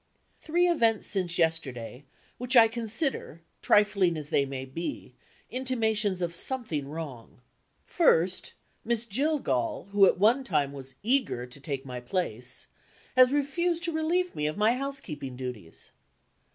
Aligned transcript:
Three 0.39 0.65
events 0.67 1.05
since 1.07 1.37
yesterday, 1.37 2.05
which 2.39 2.55
I 2.57 2.67
consider, 2.67 3.41
trifling 3.61 4.17
as 4.17 4.31
they 4.31 4.45
may 4.47 4.65
be, 4.65 5.13
intimations 5.51 6.23
of 6.23 6.35
something 6.35 6.87
wrong. 6.87 7.39
First, 7.85 8.53
Miss 8.83 9.05
Jillgall, 9.05 9.89
who 9.91 10.07
at 10.07 10.17
one 10.17 10.43
time 10.43 10.73
was 10.73 10.95
eager 11.03 11.45
to 11.45 11.59
take 11.59 11.85
my 11.85 11.99
place, 11.99 12.65
has 13.15 13.31
refused 13.31 13.83
to 13.83 13.91
relieve 13.93 14.35
me 14.35 14.47
of 14.47 14.57
my 14.57 14.75
housekeeping 14.75 15.35
duties. 15.35 15.91